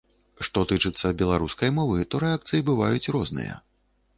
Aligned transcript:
Што 0.45 0.61
тычыцца 0.71 1.11
беларускай 1.19 1.73
мовы, 1.77 2.07
то 2.15 2.23
рэакцыі 2.25 2.67
бываюць 2.71 3.11
розныя. 3.19 3.63